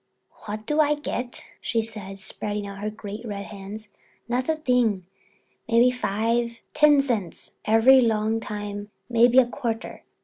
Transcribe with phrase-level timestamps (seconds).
[0.47, 3.89] "What do I get?" she said, spreading out her great red hands,
[4.27, 5.05] "not a thing.
[5.69, 7.51] Maybe five, ten cents.
[7.65, 10.03] Every long time maybe a quarter.